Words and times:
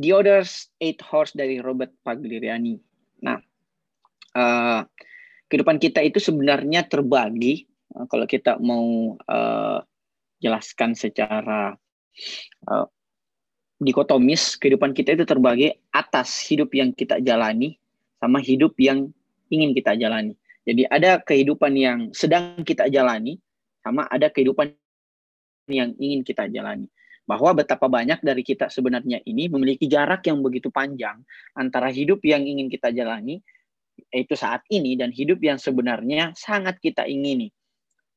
The 0.00 0.10
Others 0.16 0.72
Eight 0.80 1.04
Horse 1.04 1.36
dari 1.36 1.60
Robert 1.60 1.92
Pagliariani. 2.00 2.80
Nah, 3.20 3.36
uh, 4.32 4.80
kehidupan 5.52 5.76
kita 5.76 6.00
itu 6.00 6.16
sebenarnya 6.16 6.88
terbagi 6.88 7.68
uh, 7.92 8.08
kalau 8.08 8.24
kita 8.24 8.56
mau 8.64 9.20
uh, 9.28 9.84
jelaskan 10.40 10.96
secara 10.96 11.76
uh, 12.64 12.86
dikotomis 13.80 14.56
kehidupan 14.56 14.96
kita 14.96 15.16
itu 15.20 15.28
terbagi 15.28 15.68
atas 15.92 16.40
hidup 16.48 16.72
yang 16.72 16.96
kita 16.96 17.20
jalani 17.20 17.76
sama 18.16 18.40
hidup 18.40 18.72
yang 18.80 19.12
ingin 19.52 19.76
kita 19.76 19.96
jalani. 20.00 20.32
Jadi 20.64 20.88
ada 20.88 21.20
kehidupan 21.20 21.72
yang 21.76 21.98
sedang 22.16 22.60
kita 22.64 22.88
jalani 22.88 23.40
sama 23.80 24.04
ada 24.08 24.28
kehidupan 24.32 24.72
yang 25.68 25.92
ingin 25.96 26.20
kita 26.24 26.48
jalani. 26.48 26.88
Bahwa 27.30 27.54
betapa 27.54 27.86
banyak 27.86 28.26
dari 28.26 28.42
kita 28.42 28.66
sebenarnya 28.66 29.22
ini 29.22 29.46
memiliki 29.46 29.86
jarak 29.86 30.26
yang 30.26 30.42
begitu 30.42 30.74
panjang 30.74 31.22
antara 31.54 31.86
hidup 31.86 32.18
yang 32.26 32.42
ingin 32.42 32.66
kita 32.66 32.90
jalani 32.90 33.38
yaitu 34.10 34.34
saat 34.34 34.66
ini 34.72 34.98
dan 34.98 35.14
hidup 35.14 35.38
yang 35.38 35.60
sebenarnya 35.60 36.34
sangat 36.34 36.82
kita 36.82 37.06
ingini. 37.06 37.52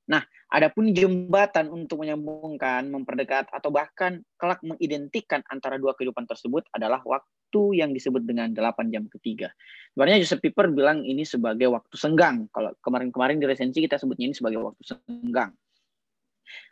Nah, 0.03 0.19
adapun 0.51 0.91
jembatan 0.91 1.71
untuk 1.71 2.03
menyambungkan, 2.03 2.91
memperdekat, 2.91 3.47
atau 3.51 3.71
bahkan 3.71 4.19
kelak 4.35 4.59
mengidentikan 4.59 5.39
antara 5.47 5.79
dua 5.79 5.95
kehidupan 5.95 6.27
tersebut 6.27 6.67
adalah 6.75 6.99
waktu 7.07 7.79
yang 7.79 7.95
disebut 7.95 8.27
dengan 8.27 8.51
delapan 8.51 8.91
jam 8.91 9.07
ketiga. 9.07 9.55
Sebenarnya 9.95 10.19
Joseph 10.19 10.43
Piper 10.43 10.75
bilang 10.75 11.07
ini 11.07 11.23
sebagai 11.23 11.71
waktu 11.71 11.95
senggang. 11.95 12.51
Kalau 12.51 12.75
kemarin-kemarin 12.83 13.39
di 13.39 13.47
resensi 13.47 13.79
kita 13.79 13.95
sebutnya 13.95 14.27
ini 14.31 14.35
sebagai 14.35 14.59
waktu 14.59 14.83
senggang. 14.83 15.55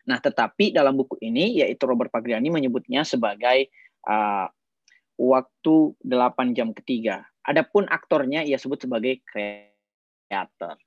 Nah, 0.08 0.18
tetapi 0.18 0.74
dalam 0.74 0.98
buku 0.98 1.20
ini, 1.22 1.62
yaitu 1.62 1.84
Robert 1.86 2.10
Pagliani 2.10 2.50
menyebutnya 2.50 3.06
sebagai 3.06 3.70
uh, 4.08 4.48
waktu 5.22 5.76
delapan 6.02 6.58
jam 6.58 6.74
ketiga. 6.74 7.22
Adapun 7.46 7.86
aktornya 7.90 8.42
ia 8.42 8.58
sebut 8.58 8.82
sebagai 8.82 9.22
kreator. 9.26 10.78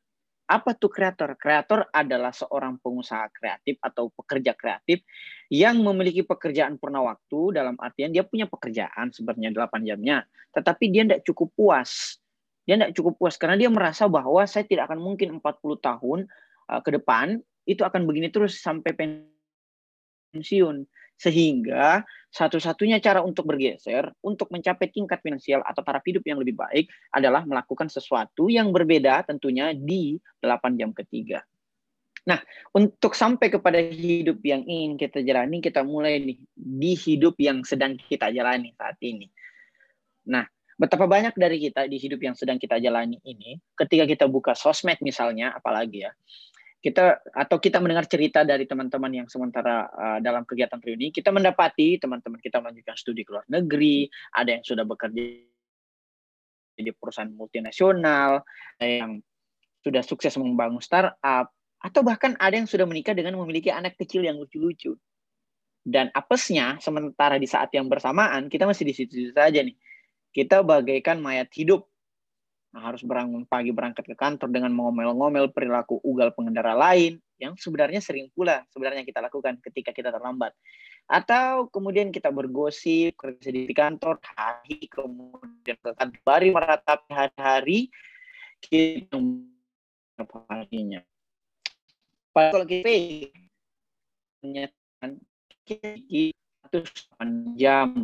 Apa 0.44 0.76
tuh 0.76 0.92
kreator? 0.92 1.32
Kreator 1.40 1.88
adalah 1.88 2.28
seorang 2.28 2.76
pengusaha 2.76 3.32
kreatif 3.32 3.80
atau 3.80 4.12
pekerja 4.12 4.52
kreatif 4.52 5.00
yang 5.48 5.80
memiliki 5.80 6.20
pekerjaan 6.20 6.76
purna 6.76 7.00
waktu 7.00 7.56
dalam 7.56 7.80
artian 7.80 8.12
dia 8.12 8.28
punya 8.28 8.44
pekerjaan 8.44 9.08
sebenarnya 9.08 9.56
8 9.56 9.88
jamnya, 9.88 10.28
tetapi 10.52 10.92
dia 10.92 11.02
tidak 11.08 11.24
cukup 11.24 11.48
puas. 11.56 12.20
Dia 12.68 12.76
tidak 12.76 12.92
cukup 12.92 13.16
puas 13.16 13.40
karena 13.40 13.56
dia 13.56 13.72
merasa 13.72 14.04
bahwa 14.04 14.44
saya 14.44 14.68
tidak 14.68 14.92
akan 14.92 15.00
mungkin 15.00 15.40
40 15.40 15.80
tahun 15.80 16.18
uh, 16.68 16.80
ke 16.84 16.90
depan 16.92 17.40
itu 17.64 17.82
akan 17.84 18.04
begini 18.04 18.28
terus 18.28 18.60
sampai 18.60 18.92
pensiun. 20.32 20.84
Sehingga 21.14 22.02
satu-satunya 22.34 22.98
cara 22.98 23.22
untuk 23.22 23.46
bergeser, 23.46 24.10
untuk 24.26 24.50
mencapai 24.50 24.90
tingkat 24.90 25.22
finansial 25.22 25.62
atau 25.62 25.86
taraf 25.86 26.02
hidup 26.02 26.26
yang 26.26 26.42
lebih 26.42 26.58
baik 26.58 26.90
adalah 27.14 27.46
melakukan 27.46 27.86
sesuatu 27.86 28.50
yang 28.50 28.74
berbeda 28.74 29.22
tentunya 29.22 29.70
di 29.70 30.18
8 30.42 30.74
jam 30.74 30.90
ketiga. 30.90 31.46
Nah, 32.24 32.40
untuk 32.72 33.12
sampai 33.12 33.52
kepada 33.52 33.78
hidup 33.78 34.40
yang 34.42 34.64
ingin 34.64 34.96
kita 34.96 35.20
jalani, 35.20 35.60
kita 35.60 35.84
mulai 35.84 36.18
nih 36.18 36.40
di 36.56 36.92
hidup 36.96 37.36
yang 37.36 37.60
sedang 37.62 37.94
kita 37.94 38.32
jalani 38.32 38.72
saat 38.74 38.96
ini. 39.04 39.28
Nah, 40.32 40.48
betapa 40.80 41.04
banyak 41.04 41.36
dari 41.36 41.60
kita 41.60 41.84
di 41.84 42.00
hidup 42.00 42.24
yang 42.24 42.34
sedang 42.34 42.56
kita 42.56 42.80
jalani 42.80 43.20
ini, 43.28 43.60
ketika 43.76 44.08
kita 44.08 44.24
buka 44.24 44.56
sosmed 44.56 44.96
misalnya, 45.04 45.52
apalagi 45.52 46.08
ya, 46.08 46.16
kita 46.84 47.24
atau 47.32 47.56
kita 47.56 47.80
mendengar 47.80 48.04
cerita 48.04 48.44
dari 48.44 48.68
teman-teman 48.68 49.24
yang 49.24 49.28
sementara 49.32 49.88
uh, 49.88 50.18
dalam 50.20 50.44
kegiatan 50.44 50.76
reuni, 50.84 51.08
kita 51.08 51.32
mendapati 51.32 51.96
teman-teman 51.96 52.36
kita 52.44 52.60
melanjutkan 52.60 52.92
studi 52.92 53.24
ke 53.24 53.32
luar 53.32 53.48
negeri, 53.48 54.04
ada 54.36 54.60
yang 54.60 54.60
sudah 54.60 54.84
bekerja 54.84 55.16
di 56.76 56.92
perusahaan 56.92 57.32
multinasional, 57.32 58.44
yang 58.84 59.24
sudah 59.80 60.04
sukses 60.04 60.36
membangun 60.36 60.84
startup, 60.84 61.48
atau 61.80 62.00
bahkan 62.04 62.36
ada 62.36 62.52
yang 62.52 62.68
sudah 62.68 62.84
menikah 62.84 63.16
dengan 63.16 63.40
memiliki 63.40 63.72
anak 63.72 63.96
kecil 63.96 64.20
yang 64.20 64.36
lucu-lucu. 64.36 64.92
Dan 65.84 66.12
apesnya, 66.12 66.76
sementara 66.84 67.40
di 67.40 67.48
saat 67.48 67.72
yang 67.72 67.88
bersamaan, 67.88 68.52
kita 68.52 68.68
masih 68.68 68.88
di 68.88 68.92
situ-situ 68.96 69.32
saja 69.32 69.60
nih. 69.64 69.76
Kita 70.36 70.60
bagaikan 70.60 71.20
mayat 71.20 71.48
hidup 71.56 71.88
Harus 72.74 73.06
bangun 73.06 73.46
pagi 73.46 73.70
berangkat 73.70 74.02
ke 74.02 74.18
kantor 74.18 74.50
dengan 74.50 74.74
mengomel-ngomel 74.74 75.54
perilaku 75.54 76.02
ugal 76.02 76.34
pengendara 76.34 76.74
lain 76.74 77.22
yang 77.38 77.54
sebenarnya 77.54 78.02
sering 78.02 78.34
pula 78.34 78.66
sebenarnya 78.74 79.06
kita 79.06 79.22
lakukan 79.22 79.62
ketika 79.62 79.94
kita 79.94 80.10
terlambat. 80.10 80.50
Atau 81.06 81.70
kemudian 81.70 82.10
kita 82.10 82.34
bergosip 82.34 83.14
kerja 83.14 83.48
di 83.54 83.70
kantor 83.70 84.18
hari 84.34 84.90
kemudian 84.90 85.76
ke 85.78 85.90
kantor 85.94 86.20
baru 86.26 86.50
meratapi 86.50 87.10
hari-hari 87.14 87.80
kita 88.58 89.22
harinya. 90.50 91.00
Kalau 92.34 92.66
kita 92.66 92.90
menyatakan 94.42 95.10
kita 95.62 95.94
8 96.74 97.54
jam 97.54 98.02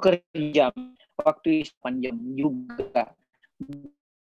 kerja 0.00 0.74
waktu 1.22 1.68
panjang 1.80 2.16
juga. 2.34 3.12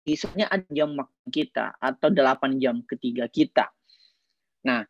Misalnya 0.04 0.52
ada 0.52 0.68
jam 0.68 1.00
makan 1.00 1.28
kita 1.32 1.80
atau 1.80 2.12
8 2.12 2.60
jam 2.60 2.84
ketiga 2.84 3.32
kita. 3.32 3.72
Nah, 4.68 4.84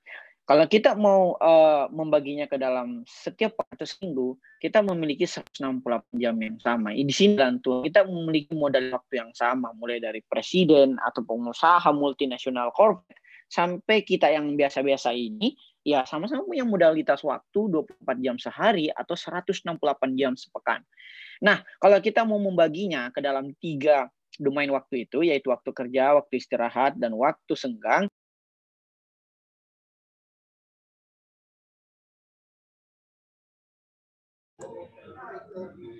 kalau 0.43 0.67
kita 0.67 0.99
mau 0.99 1.39
uh, 1.39 1.87
membaginya 1.87 2.49
ke 2.51 2.59
dalam 2.59 3.07
setiap 3.07 3.63
atau 3.63 3.87
seminggu, 3.87 4.35
kita 4.59 4.83
memiliki 4.83 5.23
168 5.23 5.79
jam 6.19 6.35
yang 6.35 6.59
sama. 6.59 6.91
Di 6.91 7.13
sini 7.15 7.39
tentu 7.39 7.79
kita 7.85 8.03
memiliki 8.03 8.51
modal 8.51 8.91
waktu 8.91 9.23
yang 9.23 9.31
sama, 9.31 9.71
mulai 9.77 10.03
dari 10.03 10.19
presiden 10.25 10.99
atau 10.99 11.23
pengusaha 11.23 11.87
multinasional 11.95 12.75
corporate 12.75 13.23
sampai 13.47 14.01
kita 14.01 14.33
yang 14.33 14.57
biasa-biasa 14.57 15.13
ini 15.13 15.53
ya 15.85 16.07
sama-sama 16.09 16.41
punya 16.47 16.65
modalitas 16.65 17.21
waktu 17.21 17.85
24 18.01 18.23
jam 18.23 18.35
sehari 18.41 18.89
atau 18.89 19.13
168 19.13 19.79
jam 20.19 20.33
sepekan. 20.33 20.81
Nah, 21.43 21.59
kalau 21.77 21.99
kita 21.99 22.23
mau 22.23 22.39
membaginya 22.39 23.11
ke 23.11 23.19
dalam 23.19 23.51
tiga 23.59 24.07
domain 24.39 24.71
waktu 24.71 25.03
itu, 25.05 25.27
yaitu 25.27 25.51
waktu 25.51 25.69
kerja, 25.75 26.15
waktu 26.15 26.39
istirahat, 26.39 26.95
dan 26.95 27.11
waktu 27.19 27.53
senggang, 27.53 28.07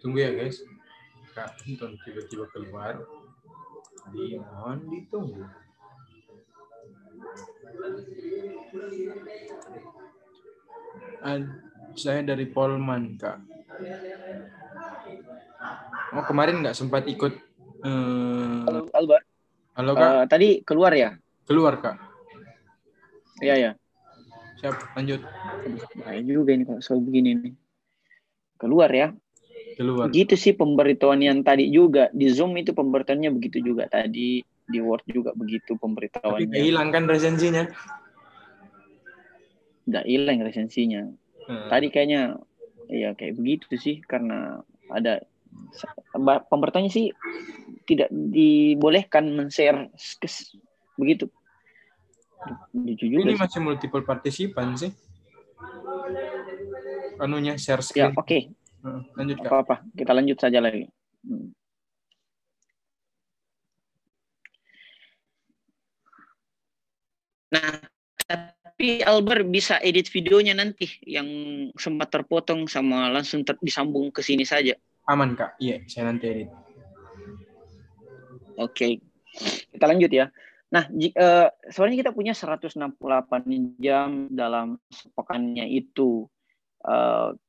Tunggu 0.01 0.19
ya 0.19 0.35
guys. 0.35 0.59
Kak 1.31 1.55
Anton 1.63 1.95
tiba-tiba 2.03 2.45
keluar. 2.51 2.99
Dimohon 4.11 4.79
ditunggu. 4.91 5.47
Saya 11.93 12.25
dari 12.25 12.49
Polman, 12.49 13.17
Kak. 13.21 13.37
Oh 16.13 16.23
kemarin 16.29 16.61
nggak 16.61 16.77
sempat 16.77 17.09
ikut. 17.09 17.33
Uh... 17.81 18.61
Halo 18.69 18.85
Albert. 18.93 19.25
Halo 19.73 19.91
kak. 19.97 20.05
Uh, 20.05 20.23
tadi 20.29 20.61
keluar 20.61 20.93
ya? 20.93 21.17
Keluar 21.49 21.81
kak. 21.81 21.97
Iya 23.41 23.55
ya. 23.57 23.71
Siap 24.61 24.93
lanjut. 24.93 25.25
Bahaya 25.97 26.21
juga 26.21 26.53
ini 26.53 26.63
kalau 26.69 26.81
soal 26.85 27.01
begini 27.01 27.29
nih. 27.41 27.53
Keluar 28.61 28.93
ya. 28.93 29.09
Keluar. 29.73 30.13
Gitu 30.13 30.37
sih 30.37 30.53
pemberitahuan 30.53 31.25
yang 31.25 31.41
tadi 31.41 31.73
juga 31.73 32.13
di 32.13 32.29
Zoom 32.29 32.53
itu 32.61 32.77
pemberitahuannya 32.77 33.33
begitu 33.33 33.65
juga 33.65 33.89
tadi 33.89 34.45
di 34.45 34.79
Word 34.79 35.09
juga 35.09 35.33
begitu 35.33 35.73
pemberitahuannya. 35.81 36.53
Tapi 36.53 36.61
hilang 36.61 36.93
kan 36.93 37.09
resensinya? 37.09 37.65
Nggak 39.89 40.05
hilang 40.05 40.37
resensinya. 40.45 41.01
Hmm. 41.47 41.67
Tadi 41.67 41.87
kayaknya 41.91 42.39
ya 42.91 43.15
kayak 43.15 43.35
begitu 43.39 43.75
sih 43.79 43.99
karena 44.03 44.61
ada 44.91 45.23
pembertanya 46.49 46.91
sih 46.91 47.11
tidak 47.83 48.09
dibolehkan 48.11 49.31
men-share 49.33 49.91
begitu. 50.95 51.27
Lucu 52.75 53.05
juga 53.07 53.23
Ini 53.23 53.33
sih. 53.35 53.39
masih 53.39 53.59
multiple 53.63 54.03
partisipan 54.03 54.75
sih. 54.75 54.91
Anunya 57.21 57.55
share 57.55 57.79
ya, 57.79 57.85
screen. 57.85 58.03
Ya, 58.03 58.19
oke. 58.19 58.27
Okay. 58.27 58.41
lanjut 59.15 59.35
Apa 59.47 59.57
apa, 59.63 59.75
kita 59.95 60.11
lanjut 60.11 60.37
saja 60.43 60.59
lagi. 60.59 60.91
Hmm. 61.23 61.55
Nah, 67.53 67.92
tapi 68.83 68.99
Albert 68.99 69.47
bisa 69.47 69.79
edit 69.79 70.11
videonya 70.11 70.51
nanti 70.51 70.83
yang 71.07 71.23
sempat 71.71 72.11
terpotong 72.11 72.67
sama 72.67 73.07
langsung 73.07 73.47
ter 73.47 73.55
disambung 73.63 74.11
ke 74.11 74.19
sini 74.19 74.43
saja. 74.43 74.75
Aman 75.07 75.39
kak, 75.39 75.55
iya 75.55 75.79
saya 75.87 76.11
nanti 76.11 76.27
edit. 76.27 76.51
Oke, 78.59 78.99
kita 79.71 79.87
lanjut 79.87 80.11
ya. 80.11 80.27
Nah, 80.75 80.91
uh, 80.91 81.47
sebenarnya 81.71 82.03
kita 82.03 82.11
punya 82.11 82.35
168 82.35 82.75
jam 83.79 84.27
dalam 84.27 84.75
sepekannya 84.91 85.63
itu. 85.71 86.27
Uh, 86.83 87.39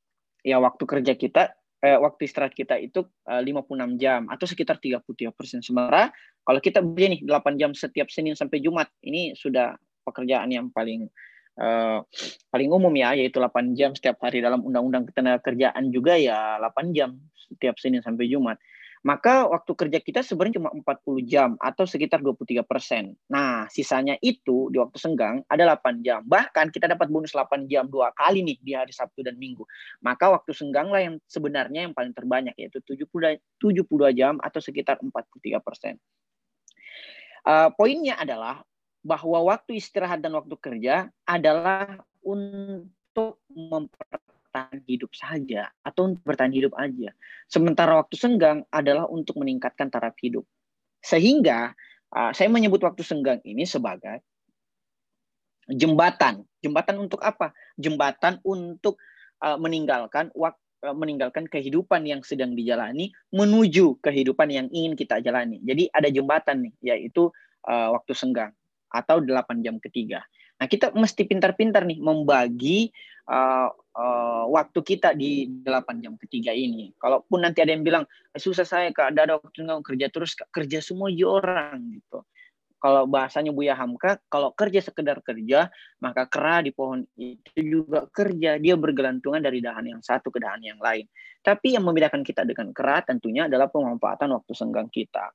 ya 0.46 0.62
waktu 0.62 0.86
kerja 0.86 1.18
kita 1.18 1.50
eh, 1.82 1.98
waktu 1.98 2.30
istirahat 2.30 2.54
kita 2.54 2.78
itu 2.78 3.10
eh, 3.26 3.42
56 3.42 3.98
jam 3.98 4.30
atau 4.30 4.46
sekitar 4.46 4.78
33 4.78 5.34
persen. 5.34 5.58
Sementara 5.66 6.14
kalau 6.46 6.62
kita 6.62 6.78
begini 6.78 7.26
8 7.26 7.58
jam 7.58 7.74
setiap 7.74 8.06
Senin 8.06 8.38
sampai 8.38 8.62
Jumat, 8.62 8.86
ini 9.02 9.34
sudah 9.34 9.74
pekerjaan 10.14 10.46
yang 10.54 10.70
paling 10.70 11.10
uh, 11.58 12.06
paling 12.54 12.70
umum 12.70 12.94
ya, 12.94 13.18
yaitu 13.18 13.42
8 13.42 13.74
jam 13.74 13.90
setiap 13.98 14.22
hari 14.22 14.38
dalam 14.38 14.62
Undang-Undang 14.62 15.10
Ketenagakerjaan 15.10 15.90
juga 15.90 16.14
ya 16.14 16.62
8 16.62 16.94
jam 16.94 17.18
setiap 17.34 17.74
Senin 17.82 17.98
sampai 17.98 18.30
Jumat 18.30 18.62
maka 19.04 19.44
waktu 19.44 19.68
kerja 19.76 19.98
kita 20.00 20.24
sebenarnya 20.24 20.56
cuma 20.64 20.72
40 20.72 21.28
jam 21.28 21.50
atau 21.60 21.84
sekitar 21.84 22.24
23 22.24 22.64
persen. 22.64 23.12
Nah, 23.28 23.68
sisanya 23.68 24.16
itu 24.24 24.72
di 24.72 24.80
waktu 24.80 24.96
senggang 24.96 25.44
ada 25.44 25.76
8 25.76 26.00
jam. 26.00 26.24
Bahkan 26.24 26.72
kita 26.72 26.88
dapat 26.88 27.12
bonus 27.12 27.36
8 27.36 27.68
jam 27.68 27.84
dua 27.84 28.16
kali 28.16 28.40
nih 28.40 28.56
di 28.64 28.72
hari 28.72 28.96
Sabtu 28.96 29.20
dan 29.20 29.36
Minggu. 29.36 29.68
Maka 30.00 30.32
waktu 30.32 30.56
senggang 30.56 30.88
lah 30.88 31.04
yang 31.04 31.20
sebenarnya 31.28 31.84
yang 31.84 31.92
paling 31.92 32.16
terbanyak 32.16 32.56
yaitu 32.56 32.80
70, 32.80 33.44
72 33.60 33.84
jam 34.16 34.40
atau 34.40 34.60
sekitar 34.64 34.96
43 34.96 35.60
persen. 35.60 36.00
Uh, 37.44 37.68
poinnya 37.76 38.16
adalah 38.16 38.64
bahwa 39.04 39.52
waktu 39.52 39.76
istirahat 39.76 40.24
dan 40.24 40.32
waktu 40.32 40.56
kerja 40.56 41.12
adalah 41.28 42.00
untuk 42.24 43.44
memper 43.52 44.24
bertahan 44.54 44.80
hidup 44.86 45.10
saja 45.18 45.66
atau 45.82 46.14
untuk 46.14 46.22
bertahan 46.22 46.54
hidup 46.54 46.72
aja. 46.78 47.10
Sementara 47.50 47.98
waktu 47.98 48.14
senggang 48.14 48.62
adalah 48.70 49.10
untuk 49.10 49.36
meningkatkan 49.42 49.90
taraf 49.90 50.14
hidup. 50.22 50.46
Sehingga 51.02 51.74
saya 52.32 52.46
menyebut 52.46 52.78
waktu 52.86 53.02
senggang 53.02 53.42
ini 53.42 53.66
sebagai 53.66 54.22
jembatan. 55.66 56.46
Jembatan 56.62 57.02
untuk 57.02 57.18
apa? 57.26 57.50
Jembatan 57.74 58.38
untuk 58.46 59.02
meninggalkan 59.42 60.30
waktu 60.32 60.62
meninggalkan 60.84 61.48
kehidupan 61.48 62.04
yang 62.04 62.20
sedang 62.20 62.52
dijalani 62.52 63.08
menuju 63.32 64.04
kehidupan 64.04 64.52
yang 64.52 64.68
ingin 64.68 64.92
kita 64.92 65.16
jalani. 65.24 65.56
Jadi 65.64 65.88
ada 65.88 66.12
jembatan 66.12 66.68
nih, 66.68 66.74
yaitu 66.92 67.32
uh, 67.64 67.88
waktu 67.96 68.12
senggang 68.12 68.52
atau 68.94 69.18
8 69.18 69.66
jam 69.66 69.82
ketiga. 69.82 70.22
Nah, 70.62 70.70
kita 70.70 70.94
mesti 70.94 71.26
pintar-pintar 71.26 71.82
nih 71.82 71.98
membagi 71.98 72.94
uh, 73.26 73.66
uh, 73.74 74.44
waktu 74.54 74.78
kita 74.86 75.18
di 75.18 75.50
8 75.66 75.98
jam 75.98 76.14
ketiga 76.14 76.54
ini. 76.54 76.94
Kalaupun 76.94 77.42
nanti 77.42 77.58
ada 77.58 77.74
yang 77.74 77.82
bilang, 77.82 78.06
eh, 78.30 78.38
susah 78.40 78.62
saya 78.62 78.94
kak, 78.94 79.18
ada 79.18 79.42
waktu 79.42 79.66
nggak 79.66 79.82
kerja 79.82 80.06
terus, 80.14 80.38
kerja 80.54 80.78
semua 80.78 81.10
orang 81.10 81.98
gitu. 81.98 82.22
Kalau 82.84 83.08
bahasanya 83.08 83.48
Buya 83.48 83.72
Hamka, 83.72 84.20
kalau 84.28 84.52
kerja 84.52 84.84
sekedar 84.84 85.24
kerja, 85.24 85.72
maka 86.04 86.28
kera 86.28 86.60
di 86.60 86.68
pohon 86.68 87.00
itu 87.16 87.56
juga 87.56 88.04
kerja. 88.12 88.60
Dia 88.60 88.76
bergelantungan 88.76 89.40
dari 89.40 89.64
dahan 89.64 89.88
yang 89.88 90.04
satu 90.04 90.28
ke 90.28 90.36
dahan 90.36 90.60
yang 90.60 90.76
lain. 90.76 91.08
Tapi 91.40 91.80
yang 91.80 91.88
membedakan 91.88 92.20
kita 92.20 92.44
dengan 92.44 92.76
kera 92.76 93.00
tentunya 93.00 93.48
adalah 93.48 93.72
pemanfaatan 93.72 94.36
waktu 94.36 94.52
senggang 94.52 94.92
kita. 94.92 95.32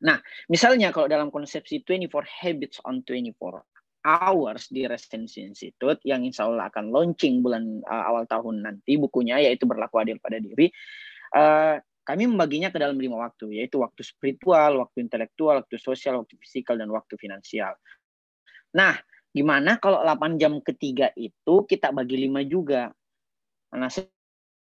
Nah, 0.00 0.16
misalnya 0.48 0.88
kalau 0.90 1.06
dalam 1.08 1.28
konsepsi 1.28 1.84
24 1.84 2.24
habits 2.24 2.80
on 2.88 3.04
24 3.04 3.36
hours 4.00 4.72
di 4.72 4.88
Residency 4.88 5.44
Institute 5.44 6.00
yang 6.08 6.24
insya 6.24 6.48
Allah 6.48 6.72
akan 6.72 6.88
launching 6.88 7.44
bulan 7.44 7.84
uh, 7.84 8.04
awal 8.08 8.24
tahun 8.24 8.64
nanti 8.64 8.96
bukunya 8.96 9.36
yaitu 9.44 9.68
berlaku 9.68 10.00
adil 10.00 10.16
pada 10.16 10.40
diri. 10.40 10.72
Uh, 11.36 11.76
kami 12.00 12.26
membaginya 12.26 12.72
ke 12.72 12.80
dalam 12.80 12.96
lima 12.96 13.20
waktu 13.20 13.60
yaitu 13.60 13.78
waktu 13.84 14.00
spiritual, 14.00 14.80
waktu 14.80 15.04
intelektual, 15.04 15.60
waktu 15.60 15.76
sosial, 15.76 16.24
waktu 16.24 16.34
fisikal 16.40 16.80
dan 16.80 16.88
waktu 16.88 17.14
finansial. 17.20 17.76
Nah, 18.72 18.96
gimana 19.30 19.76
kalau 19.76 20.00
8 20.00 20.40
jam 20.40 20.58
ketiga 20.64 21.12
itu 21.14 21.68
kita 21.68 21.92
bagi 21.92 22.24
lima 22.24 22.40
juga? 22.42 22.88
Nah, 23.76 23.90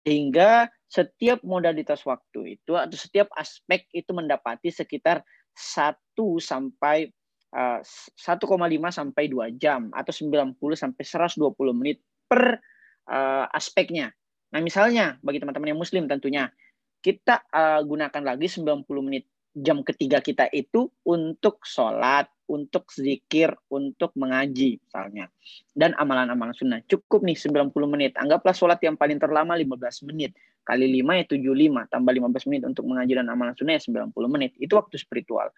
sehingga 0.04 0.68
setiap 0.84 1.40
modalitas 1.42 2.04
waktu 2.04 2.60
itu 2.60 2.76
atau 2.76 2.94
setiap 2.94 3.32
aspek 3.34 3.88
itu 3.90 4.12
mendapati 4.12 4.70
sekitar 4.70 5.24
1 5.56 5.96
sampai 6.38 7.08
1,5 7.50 7.82
eh, 7.82 8.92
sampai 8.92 9.24
2 9.30 9.58
jam 9.58 9.88
atau 9.90 10.12
90 10.12 10.54
sampai 10.76 11.02
120 11.02 11.78
menit 11.78 11.98
per 12.26 12.58
uh, 13.06 13.46
aspeknya. 13.52 14.10
Nah, 14.50 14.58
misalnya 14.58 15.18
bagi 15.22 15.38
teman-teman 15.38 15.70
yang 15.74 15.78
muslim 15.78 16.10
tentunya 16.10 16.50
kita 16.98 17.46
uh, 17.52 17.78
gunakan 17.86 18.22
lagi 18.24 18.50
90 18.50 18.86
menit 19.06 19.30
jam 19.54 19.86
ketiga 19.86 20.18
kita 20.18 20.50
itu 20.50 20.90
untuk 21.06 21.62
sholat, 21.62 22.26
untuk 22.44 22.88
zikir, 22.92 23.52
untuk 23.72 24.12
mengaji 24.14 24.80
misalnya. 24.80 25.32
Dan 25.72 25.96
amalan-amalan 25.96 26.52
sunnah. 26.52 26.80
Cukup 26.84 27.24
nih 27.24 27.36
90 27.36 27.72
menit. 27.88 28.12
Anggaplah 28.20 28.52
sholat 28.52 28.80
yang 28.84 29.00
paling 29.00 29.16
terlama 29.16 29.56
15 29.56 30.08
menit. 30.08 30.36
Kali 30.64 30.88
5 31.00 31.20
ya 31.20 31.24
75. 31.28 31.88
Tambah 31.88 32.12
15 32.12 32.48
menit 32.52 32.62
untuk 32.68 32.84
mengaji 32.88 33.12
dan 33.16 33.26
amalan 33.32 33.54
sunnah 33.56 33.76
ya 33.76 33.82
90 33.82 34.12
menit. 34.28 34.52
Itu 34.60 34.76
waktu 34.76 34.96
spiritual. 35.00 35.52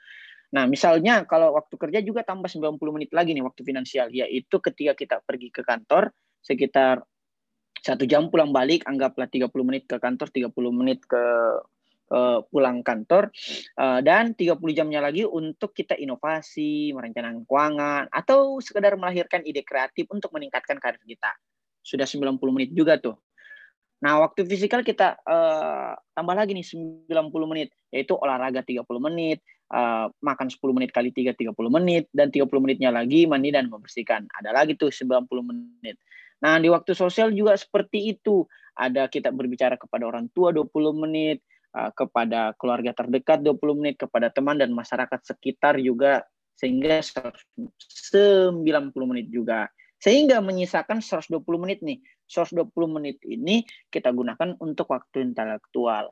Nah, 0.55 0.65
misalnya 0.71 1.27
kalau 1.27 1.59
waktu 1.59 1.75
kerja 1.75 1.99
juga 2.07 2.23
tambah 2.23 2.47
90 2.47 2.79
menit 2.95 3.11
lagi 3.11 3.35
nih 3.35 3.43
waktu 3.43 3.67
finansial, 3.67 4.09
yaitu 4.15 4.63
ketika 4.63 4.95
kita 4.95 5.17
pergi 5.27 5.51
ke 5.51 5.67
kantor 5.67 6.15
sekitar 6.39 7.03
satu 7.83 8.07
jam 8.07 8.31
pulang 8.31 8.55
balik, 8.55 8.87
anggaplah 8.87 9.27
30 9.27 9.51
menit 9.67 9.85
ke 9.91 9.99
kantor, 9.99 10.31
30 10.31 10.55
menit 10.75 11.03
ke 11.07 11.23
uh, 12.11 12.43
pulang 12.49 12.83
kantor, 12.87 13.31
uh, 13.79 14.01
dan 14.03 14.35
30 14.35 14.59
jamnya 14.77 15.03
lagi 15.03 15.27
untuk 15.27 15.73
kita 15.73 15.99
inovasi, 15.99 16.93
merencanakan 16.95 17.47
keuangan, 17.47 18.05
atau 18.11 18.59
sekedar 18.63 18.95
melahirkan 18.95 19.43
ide 19.47 19.63
kreatif 19.63 20.07
untuk 20.11 20.31
meningkatkan 20.35 20.79
karir 20.79 21.03
kita. 21.03 21.35
Sudah 21.83 22.07
90 22.07 22.39
menit 22.51 22.71
juga 22.75 22.99
tuh. 22.99 23.19
Nah, 23.97 24.21
waktu 24.21 24.45
fisikal 24.45 24.85
kita 24.85 25.17
uh, 25.25 25.97
tambah 26.13 26.37
lagi 26.37 26.53
nih 26.53 26.67
90 27.09 27.09
menit, 27.49 27.73
yaitu 27.89 28.13
olahraga 28.13 28.61
30 28.61 28.85
menit, 29.01 29.41
uh, 29.73 30.13
makan 30.21 30.53
10 30.53 30.61
menit 30.77 30.93
kali 30.93 31.09
3 31.17 31.33
30 31.33 31.57
menit 31.73 32.05
dan 32.13 32.29
30 32.29 32.45
menitnya 32.61 32.93
lagi 32.93 33.25
mandi 33.25 33.49
dan 33.49 33.73
membersihkan. 33.73 34.29
Ada 34.37 34.53
lagi 34.53 34.77
tuh 34.77 34.93
90 34.93 35.25
menit. 35.49 35.97
Nah, 36.45 36.61
di 36.61 36.69
waktu 36.69 36.93
sosial 36.93 37.33
juga 37.33 37.57
seperti 37.57 38.13
itu. 38.13 38.45
Ada 38.77 39.09
kita 39.09 39.33
berbicara 39.33 39.81
kepada 39.81 40.05
orang 40.05 40.29
tua 40.37 40.53
20 40.53 40.69
menit, 40.93 41.41
kepada 41.93 42.57
keluarga 42.57 42.97
terdekat 42.97 43.45
20 43.45 43.79
menit, 43.81 43.97
kepada 44.01 44.33
teman 44.33 44.57
dan 44.57 44.73
masyarakat 44.73 45.21
sekitar 45.21 45.77
juga 45.77 46.25
sehingga 46.57 47.05
90 47.05 48.65
menit 49.05 49.29
juga. 49.29 49.69
Sehingga 50.01 50.41
menyisakan 50.41 51.05
120 51.05 51.45
menit 51.61 51.85
nih. 51.85 52.01
120 52.27 52.73
menit 52.91 53.23
ini 53.23 53.63
kita 53.87 54.11
gunakan 54.11 54.59
untuk 54.59 54.91
waktu 54.91 55.23
intelektual 55.31 56.11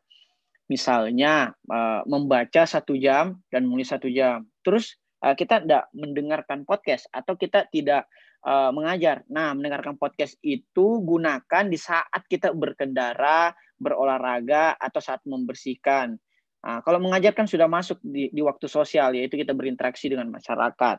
misalnya 0.64 1.52
uh, 1.68 2.00
membaca 2.08 2.64
satu 2.64 2.96
jam 2.96 3.36
dan 3.52 3.68
menulis 3.68 3.92
satu 3.92 4.08
jam. 4.08 4.46
Terus 4.64 4.96
uh, 5.20 5.36
kita 5.36 5.64
tidak 5.64 5.90
mendengarkan 5.92 6.64
podcast 6.64 7.08
atau 7.12 7.34
kita 7.36 7.66
tidak 7.72 8.06
mengajar. 8.44 9.24
Nah, 9.32 9.56
mendengarkan 9.56 9.96
podcast 9.96 10.36
itu 10.44 11.00
gunakan 11.00 11.64
di 11.64 11.80
saat 11.80 12.28
kita 12.28 12.52
berkendara, 12.52 13.56
berolahraga, 13.84 14.80
atau 14.80 15.00
saat 15.04 15.20
membersihkan. 15.28 16.16
Nah, 16.64 16.80
kalau 16.80 16.96
mengajarkan 16.96 17.44
sudah 17.44 17.68
masuk 17.68 18.00
di, 18.00 18.32
di 18.32 18.40
waktu 18.40 18.64
sosial, 18.64 19.12
yaitu 19.12 19.36
kita 19.36 19.52
berinteraksi 19.52 20.08
dengan 20.08 20.32
masyarakat. 20.32 20.96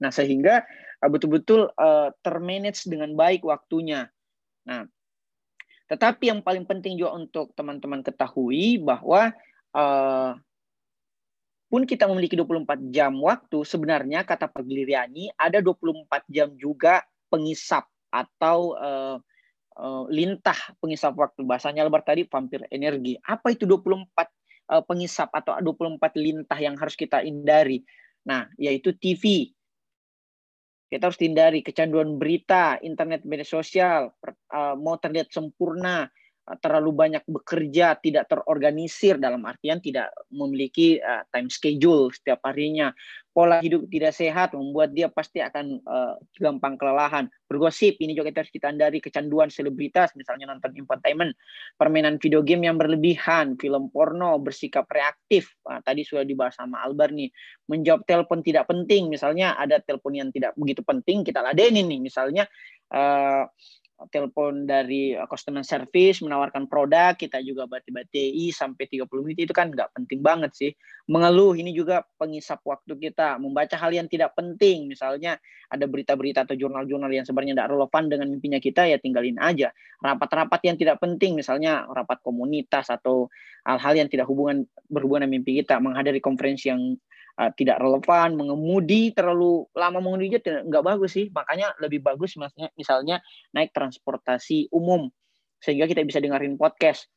Nah, 0.00 0.08
sehingga 0.08 0.64
betul-betul 1.04 1.68
uh, 1.76 2.08
termanage 2.24 2.88
dengan 2.88 3.12
baik 3.12 3.44
waktunya. 3.44 4.08
Nah, 4.64 4.88
tetapi 5.92 6.32
yang 6.32 6.40
paling 6.40 6.64
penting 6.64 6.96
juga 6.96 7.20
untuk 7.20 7.52
teman-teman 7.52 8.00
ketahui 8.00 8.80
bahwa 8.80 9.36
uh, 9.76 10.32
pun 11.68 11.82
kita 11.84 12.08
memiliki 12.08 12.32
24 12.40 12.88
jam 12.88 13.12
waktu, 13.20 13.60
sebenarnya 13.60 14.24
kata 14.24 14.48
Pak 14.48 14.64
Gliriani 14.64 15.28
ada 15.36 15.60
24 15.60 16.08
jam 16.32 16.48
juga 16.56 17.04
pengisap 17.28 17.84
atau 18.08 18.72
uh, 18.78 19.20
uh, 19.78 20.04
lintah 20.10 20.56
pengisap 20.78 21.14
waktu. 21.18 21.42
Bahasanya 21.42 21.86
lebar 21.86 22.02
tadi 22.06 22.26
vampir 22.26 22.64
energi. 22.70 23.18
Apa 23.22 23.54
itu 23.54 23.66
24 23.66 24.10
uh, 24.70 24.82
pengisap 24.86 25.30
atau 25.34 25.56
24 25.58 26.00
lintah 26.18 26.58
yang 26.58 26.74
harus 26.78 26.94
kita 26.94 27.22
hindari? 27.22 27.82
Nah, 28.24 28.48
yaitu 28.56 28.96
TV, 28.96 29.52
kita 30.88 31.10
harus 31.10 31.20
hindari 31.20 31.60
kecanduan 31.60 32.16
berita, 32.16 32.78
internet 32.80 33.26
media 33.26 33.44
sosial, 33.44 34.14
uh, 34.54 34.74
mau 34.78 34.96
terlihat 34.96 35.28
sempurna, 35.28 36.08
terlalu 36.60 36.92
banyak 36.92 37.24
bekerja, 37.24 37.96
tidak 37.96 38.28
terorganisir 38.28 39.16
dalam 39.16 39.40
artian 39.48 39.80
tidak 39.80 40.12
memiliki 40.28 41.00
uh, 41.00 41.24
time 41.32 41.48
schedule 41.48 42.12
setiap 42.12 42.44
harinya, 42.44 42.92
pola 43.32 43.64
hidup 43.64 43.88
tidak 43.88 44.12
sehat 44.12 44.52
membuat 44.52 44.92
dia 44.92 45.08
pasti 45.08 45.40
akan 45.40 45.80
uh, 45.88 46.14
gampang 46.36 46.76
kelelahan. 46.76 47.32
Bergosip 47.48 47.96
ini 47.98 48.12
juga 48.12 48.30
kita 48.30 48.68
hindari 48.70 49.00
kecanduan 49.00 49.48
selebritas 49.48 50.12
misalnya 50.14 50.52
nonton 50.52 50.76
entertainment, 50.76 51.32
permainan 51.80 52.20
video 52.20 52.44
game 52.44 52.68
yang 52.68 52.76
berlebihan, 52.76 53.56
film 53.56 53.88
porno, 53.88 54.36
bersikap 54.36 54.84
reaktif. 54.92 55.48
Nah, 55.64 55.80
tadi 55.80 56.04
sudah 56.04 56.28
dibahas 56.28 56.60
sama 56.60 56.84
Albar 56.84 57.08
nih. 57.10 57.32
Menjawab 57.72 58.04
telepon 58.04 58.44
tidak 58.44 58.68
penting, 58.68 59.08
misalnya 59.08 59.56
ada 59.56 59.80
telepon 59.80 60.12
yang 60.12 60.28
tidak 60.28 60.52
begitu 60.60 60.84
penting 60.84 61.24
kita 61.24 61.40
ladenin 61.40 61.88
nih 61.88 62.00
misalnya 62.00 62.44
uh, 62.92 63.48
telepon 64.10 64.66
dari 64.66 65.14
uh, 65.14 65.24
customer 65.30 65.62
service 65.62 66.20
menawarkan 66.20 66.66
produk 66.66 67.14
kita 67.14 67.38
juga 67.40 67.64
bati-bati 67.70 68.34
sampai 68.50 68.90
30 68.90 69.06
menit 69.22 69.46
itu 69.46 69.54
kan 69.54 69.70
nggak 69.70 69.94
penting 69.94 70.20
banget 70.20 70.50
sih. 70.52 70.70
Mengeluh 71.06 71.54
ini 71.54 71.70
juga 71.70 72.02
pengisap 72.18 72.60
waktu 72.66 72.98
kita 72.98 73.38
membaca 73.38 73.76
hal 73.78 73.94
yang 73.94 74.10
tidak 74.10 74.34
penting. 74.34 74.90
Misalnya 74.90 75.38
ada 75.70 75.86
berita-berita 75.86 76.44
atau 76.44 76.58
jurnal-jurnal 76.58 77.10
yang 77.14 77.24
sebenarnya 77.24 77.62
tidak 77.62 77.70
relevan 77.70 78.04
dengan 78.10 78.26
mimpinya 78.34 78.60
kita 78.60 78.82
ya 78.90 78.98
tinggalin 78.98 79.38
aja. 79.38 79.70
Rapat-rapat 80.02 80.60
yang 80.66 80.76
tidak 80.76 80.98
penting 80.98 81.38
misalnya 81.38 81.86
rapat 81.86 82.20
komunitas 82.20 82.90
atau 82.90 83.30
hal-hal 83.64 83.94
yang 84.04 84.08
tidak 84.10 84.28
hubungan 84.28 84.68
berhubungan 84.90 85.26
dengan 85.26 85.40
mimpi 85.40 85.64
kita 85.64 85.80
menghadiri 85.80 86.20
konferensi 86.20 86.68
yang 86.68 86.98
uh, 87.38 87.50
tidak 87.54 87.82
relevan, 87.82 88.38
mengemudi 88.38 89.10
terlalu 89.10 89.66
lama 89.74 89.98
mengemudi 89.98 90.34
aja 90.34 90.62
nggak 90.62 90.84
bagus 90.84 91.18
sih. 91.18 91.26
Makanya 91.30 91.74
lebih 91.82 92.00
bagus 92.02 92.38
misalnya, 92.38 92.68
misalnya 92.78 93.16
naik 93.54 93.74
transportasi 93.74 94.70
umum 94.70 95.10
sehingga 95.58 95.88
kita 95.88 96.04
bisa 96.06 96.20
dengerin 96.22 96.60
podcast. 96.60 97.10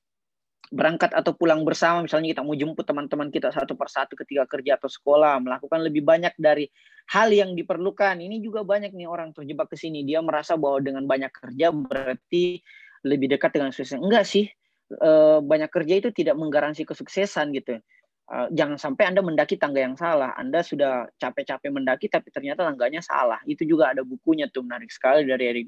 Berangkat 0.68 1.16
atau 1.16 1.32
pulang 1.32 1.64
bersama, 1.64 2.04
misalnya 2.04 2.36
kita 2.36 2.44
mau 2.44 2.52
jemput 2.52 2.84
teman-teman 2.84 3.32
kita 3.32 3.56
satu 3.56 3.80
persatu 3.80 4.20
ketika 4.20 4.44
kerja 4.52 4.76
atau 4.76 4.92
sekolah, 4.92 5.40
melakukan 5.40 5.80
lebih 5.80 6.04
banyak 6.04 6.36
dari 6.36 6.68
hal 7.08 7.32
yang 7.32 7.56
diperlukan. 7.56 8.20
Ini 8.20 8.44
juga 8.44 8.68
banyak 8.68 8.92
nih 8.92 9.08
orang 9.08 9.32
terjebak 9.32 9.72
ke 9.72 9.80
sini. 9.80 10.04
Dia 10.04 10.20
merasa 10.20 10.60
bahwa 10.60 10.84
dengan 10.84 11.08
banyak 11.08 11.32
kerja 11.32 11.72
berarti 11.72 12.60
lebih 13.08 13.32
dekat 13.32 13.56
dengan 13.56 13.72
sukses. 13.72 13.96
Enggak 13.96 14.28
sih, 14.28 14.52
eh, 14.92 15.40
banyak 15.40 15.72
kerja 15.72 16.04
itu 16.04 16.10
tidak 16.12 16.36
menggaransi 16.36 16.84
kesuksesan 16.84 17.56
gitu 17.56 17.80
uh, 18.32 18.48
jangan 18.52 18.78
sampai 18.80 19.10
Anda 19.12 19.22
mendaki 19.24 19.56
tangga 19.60 19.84
yang 19.84 19.96
salah. 19.96 20.36
Anda 20.36 20.64
sudah 20.64 21.08
capek-capek 21.20 21.72
mendaki 21.72 22.12
tapi 22.12 22.32
ternyata 22.32 22.68
tangganya 22.68 23.00
salah. 23.04 23.40
Itu 23.48 23.64
juga 23.64 23.96
ada 23.96 24.04
bukunya 24.04 24.52
tuh 24.52 24.68
menarik 24.68 24.92
sekali 24.92 25.28
dari 25.28 25.44
Eric 25.48 25.68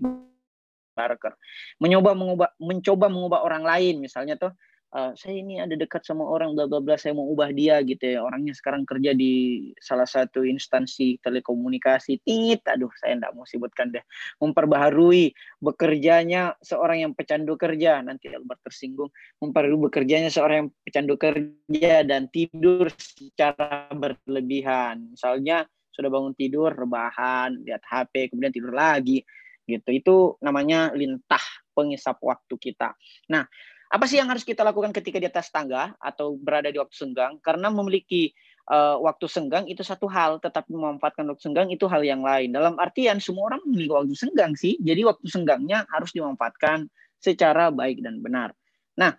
Barker. 0.95 1.33
Mencoba 1.79 2.11
mengubah 2.15 2.49
mencoba 2.59 3.07
mengubah 3.07 3.39
orang 3.47 3.63
lain 3.63 4.03
misalnya 4.03 4.35
tuh 4.35 4.51
uh, 4.93 5.11
saya 5.13 5.35
ini 5.37 5.61
ada 5.61 5.77
dekat 5.77 6.01
sama 6.05 6.25
orang 6.25 6.57
bla 6.57 6.65
bla 6.65 6.81
bla 6.81 6.95
saya 6.97 7.13
mau 7.13 7.29
ubah 7.29 7.53
dia 7.53 7.81
gitu 7.85 8.17
ya. 8.17 8.19
Orangnya 8.25 8.53
sekarang 8.57 8.85
kerja 8.85 9.13
di 9.13 9.65
salah 9.77 10.07
satu 10.09 10.41
instansi 10.45 11.21
telekomunikasi. 11.21 12.21
Tit 12.25 12.65
aduh 12.65 12.89
saya 12.97 13.17
tidak 13.17 13.31
mau 13.37 13.45
sebutkan 13.45 13.93
deh. 13.93 14.03
Memperbaharui 14.41 15.33
bekerjanya 15.61 16.57
seorang 16.61 17.09
yang 17.09 17.13
pecandu 17.13 17.55
kerja. 17.55 18.01
Nanti 18.01 18.31
Albert 18.33 18.61
tersinggung. 18.65 19.09
Memperbaharui 19.41 19.81
bekerjanya 19.89 20.29
seorang 20.33 20.65
yang 20.65 20.69
pecandu 20.81 21.15
kerja 21.17 21.93
dan 22.05 22.29
tidur 22.33 22.89
secara 22.97 23.89
berlebihan. 23.93 25.13
Misalnya 25.13 25.65
sudah 25.93 26.07
bangun 26.07 26.31
tidur 26.31 26.71
rebahan 26.71 27.59
lihat 27.67 27.83
HP 27.83 28.31
kemudian 28.31 28.53
tidur 28.55 28.71
lagi 28.71 29.21
gitu. 29.67 29.89
Itu 29.93 30.15
namanya 30.41 30.95
lintah 30.95 31.43
pengisap 31.75 32.17
waktu 32.23 32.55
kita. 32.57 32.95
Nah 33.29 33.45
apa 33.89 34.05
sih 34.05 34.21
yang 34.21 34.29
harus 34.29 34.45
kita 34.45 34.61
lakukan 34.61 34.93
ketika 34.93 35.17
di 35.17 35.25
atas 35.25 35.49
tangga 35.49 35.97
atau 35.97 36.37
berada 36.37 36.69
di 36.69 36.77
waktu 36.77 36.93
senggang? 36.93 37.41
Karena 37.41 37.73
memiliki 37.73 38.29
uh, 38.69 39.01
waktu 39.01 39.25
senggang 39.25 39.65
itu 39.65 39.81
satu 39.81 40.05
hal, 40.05 40.37
tetapi 40.37 40.69
memanfaatkan 40.69 41.25
waktu 41.25 41.41
senggang 41.41 41.73
itu 41.73 41.89
hal 41.89 42.05
yang 42.05 42.21
lain. 42.21 42.53
Dalam 42.53 42.77
artian 42.77 43.17
semua 43.17 43.49
orang 43.49 43.65
memiliki 43.65 43.89
waktu 43.89 44.13
senggang 44.13 44.53
sih, 44.53 44.77
jadi 44.77 45.09
waktu 45.09 45.25
senggangnya 45.25 45.89
harus 45.89 46.13
dimanfaatkan 46.13 46.85
secara 47.17 47.73
baik 47.73 48.05
dan 48.05 48.21
benar. 48.21 48.53
Nah, 48.93 49.17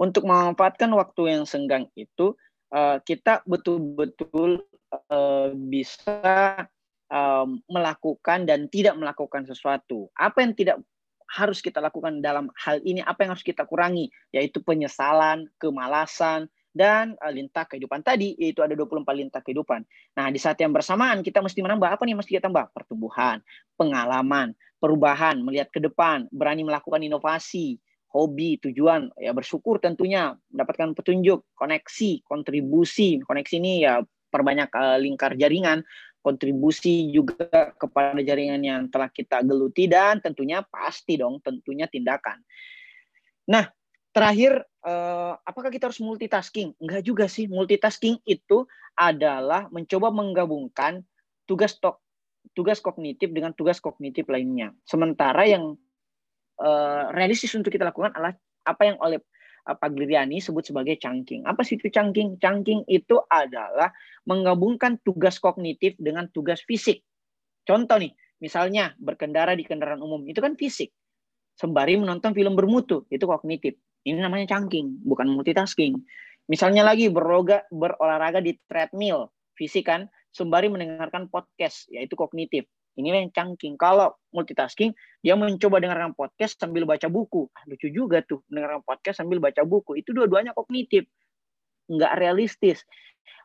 untuk 0.00 0.24
memanfaatkan 0.24 0.88
waktu 0.96 1.22
yang 1.28 1.44
senggang 1.44 1.84
itu, 2.00 2.32
uh, 2.72 2.96
kita 3.04 3.44
betul-betul 3.44 4.64
uh, 5.12 5.52
bisa 5.52 6.64
melakukan 7.66 8.46
dan 8.46 8.70
tidak 8.70 8.94
melakukan 8.94 9.42
sesuatu. 9.42 10.06
Apa 10.14 10.46
yang 10.46 10.54
tidak 10.54 10.78
harus 11.30 11.62
kita 11.62 11.78
lakukan 11.78 12.18
dalam 12.18 12.50
hal 12.58 12.82
ini, 12.82 12.98
apa 13.06 13.22
yang 13.22 13.38
harus 13.38 13.46
kita 13.46 13.62
kurangi, 13.62 14.10
yaitu 14.34 14.58
penyesalan, 14.60 15.46
kemalasan, 15.62 16.50
dan 16.70 17.18
uh, 17.22 17.30
lintah 17.30 17.66
kehidupan 17.66 18.02
tadi, 18.02 18.34
yaitu 18.38 18.62
ada 18.62 18.74
24 18.74 19.06
lintah 19.14 19.42
kehidupan. 19.42 19.82
Nah, 20.18 20.26
di 20.30 20.38
saat 20.42 20.58
yang 20.58 20.74
bersamaan 20.74 21.22
kita 21.22 21.42
mesti 21.42 21.62
menambah, 21.62 21.86
apa 21.86 22.02
nih 22.02 22.18
mesti 22.18 22.30
kita 22.34 22.50
tambah? 22.50 22.70
Pertumbuhan, 22.74 23.42
pengalaman, 23.78 24.54
perubahan, 24.78 25.38
melihat 25.42 25.70
ke 25.70 25.82
depan, 25.82 26.26
berani 26.30 26.66
melakukan 26.66 27.02
inovasi, 27.02 27.78
hobi, 28.10 28.58
tujuan, 28.58 29.10
ya 29.18 29.30
bersyukur 29.30 29.78
tentunya, 29.78 30.34
mendapatkan 30.50 30.94
petunjuk, 30.98 31.46
koneksi, 31.54 32.26
kontribusi. 32.26 33.22
Koneksi 33.22 33.54
ini 33.62 33.86
ya 33.86 34.02
perbanyak 34.30 34.70
uh, 34.70 34.98
lingkar 34.98 35.34
jaringan, 35.34 35.82
kontribusi 36.20 37.08
juga 37.08 37.72
kepada 37.80 38.20
jaringan 38.20 38.60
yang 38.60 38.82
telah 38.92 39.08
kita 39.08 39.40
geluti 39.40 39.88
dan 39.88 40.20
tentunya 40.20 40.60
pasti 40.68 41.16
dong 41.16 41.40
tentunya 41.40 41.88
tindakan. 41.88 42.40
Nah, 43.48 43.66
terakhir 44.12 44.60
eh, 44.84 45.32
apakah 45.40 45.72
kita 45.72 45.88
harus 45.88 46.00
multitasking? 46.04 46.76
Enggak 46.76 47.02
juga 47.02 47.24
sih. 47.26 47.48
Multitasking 47.48 48.20
itu 48.28 48.68
adalah 48.94 49.66
mencoba 49.72 50.12
menggabungkan 50.12 51.00
tugas 51.48 51.80
tok 51.80 51.98
tugas 52.52 52.80
kognitif 52.80 53.32
dengan 53.32 53.56
tugas 53.56 53.80
kognitif 53.80 54.28
lainnya. 54.28 54.76
Sementara 54.84 55.48
yang 55.48 55.74
eh, 56.60 57.04
realistis 57.16 57.56
untuk 57.56 57.72
kita 57.72 57.88
lakukan 57.88 58.12
adalah 58.12 58.36
apa 58.68 58.82
yang 58.84 59.00
oleh 59.00 59.24
Pak 59.64 59.90
Gliriani 59.92 60.40
sebut 60.40 60.64
sebagai 60.64 60.96
chunking. 60.96 61.44
Apa 61.44 61.62
sih 61.62 61.76
itu 61.76 61.92
chunking? 61.92 62.40
Chunking 62.40 62.84
itu 62.88 63.20
adalah 63.28 63.92
menggabungkan 64.24 64.98
tugas 65.04 65.36
kognitif 65.38 65.96
dengan 66.00 66.28
tugas 66.32 66.64
fisik. 66.64 67.04
Contoh 67.64 68.00
nih, 68.00 68.12
misalnya 68.40 68.96
berkendara 68.98 69.52
di 69.54 69.62
kendaraan 69.62 70.00
umum, 70.00 70.24
itu 70.26 70.40
kan 70.40 70.56
fisik. 70.56 70.90
Sembari 71.54 72.00
menonton 72.00 72.32
film 72.32 72.56
bermutu, 72.56 73.04
itu 73.12 73.24
kognitif. 73.28 73.76
Ini 74.00 74.16
namanya 74.16 74.56
chunking, 74.56 75.04
bukan 75.04 75.28
multitasking. 75.28 76.00
Misalnya 76.48 76.82
lagi 76.82 77.12
berolahraga, 77.12 77.68
berolahraga 77.68 78.40
di 78.40 78.56
treadmill, 78.64 79.28
fisik 79.54 79.86
kan, 79.86 80.08
sembari 80.32 80.72
mendengarkan 80.72 81.28
podcast, 81.28 81.86
yaitu 81.92 82.16
kognitif. 82.16 82.64
Ini 83.06 83.28
yang 83.28 83.32
chunking. 83.32 83.78
Kalau 83.80 84.16
multitasking, 84.34 84.92
dia 85.20 85.36
mencoba 85.36 85.80
dengarkan 85.80 86.16
podcast 86.16 86.56
sambil 86.56 86.88
baca 86.88 87.06
buku. 87.06 87.48
Ah, 87.52 87.64
lucu 87.68 87.88
juga 87.92 88.24
tuh, 88.24 88.40
mendengarkan 88.48 88.82
podcast 88.84 89.20
sambil 89.20 89.38
baca 89.38 89.62
buku. 89.64 90.00
Itu 90.00 90.16
dua-duanya 90.16 90.56
kognitif. 90.56 91.06
Nggak 91.92 92.12
realistis. 92.16 92.82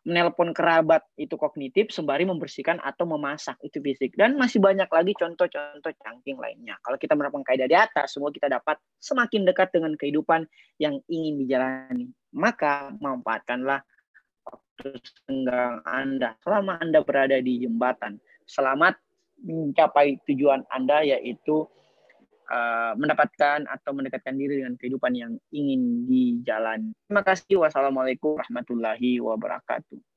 Menelpon 0.05 0.53
kerabat 0.53 1.01
itu 1.17 1.33
kognitif, 1.33 1.89
sembari 1.89 2.29
membersihkan 2.29 2.77
atau 2.77 3.09
memasak 3.09 3.57
itu 3.65 3.81
fisik. 3.81 4.13
Dan 4.13 4.37
masih 4.37 4.61
banyak 4.61 4.85
lagi 4.85 5.17
contoh-contoh 5.17 5.91
cangking 5.97 6.37
lainnya. 6.37 6.77
Kalau 6.85 6.95
kita 7.01 7.17
menerapkan 7.17 7.41
kaidah 7.41 7.65
di 7.65 7.73
atas, 7.73 8.13
semua 8.13 8.29
kita 8.29 8.45
dapat 8.45 8.77
semakin 9.01 9.49
dekat 9.49 9.73
dengan 9.73 9.97
kehidupan 9.97 10.45
yang 10.77 11.01
ingin 11.09 11.41
dijalani. 11.41 12.13
Maka 12.37 12.93
manfaatkanlah 13.01 13.81
waktu 14.45 15.01
senggang 15.25 15.81
Anda 15.87 16.37
selama 16.45 16.77
Anda 16.77 17.01
berada 17.01 17.41
di 17.41 17.65
jembatan. 17.65 18.21
Selamat 18.45 18.99
mencapai 19.41 20.21
tujuan 20.29 20.63
Anda 20.71 21.03
yaitu 21.03 21.67
uh, 22.49 22.93
mendapatkan 22.95 23.65
atau 23.67 23.91
mendekatkan 23.93 24.37
diri 24.37 24.61
dengan 24.63 24.77
kehidupan 24.79 25.13
yang 25.17 25.33
ingin 25.51 26.05
dijalani. 26.07 26.93
Terima 27.09 27.23
kasih. 27.25 27.59
Wassalamualaikum 27.61 28.39
warahmatullahi 28.39 29.19
wabarakatuh. 29.21 30.14